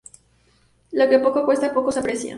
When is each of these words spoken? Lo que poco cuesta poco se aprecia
Lo 0.93 1.07
que 1.09 1.19
poco 1.19 1.45
cuesta 1.45 1.75
poco 1.75 1.91
se 1.91 1.99
aprecia 1.99 2.29